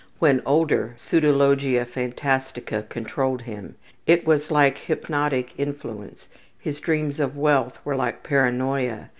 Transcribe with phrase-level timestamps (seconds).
[0.17, 3.75] When older, pseudologia phantastica controlled him;
[4.07, 6.27] it was like hypnotic influence,
[6.57, 9.09] his dreams of wealth were like paranoia.